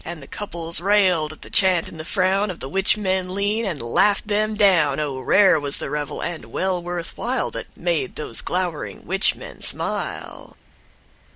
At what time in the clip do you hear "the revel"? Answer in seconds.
5.77-6.23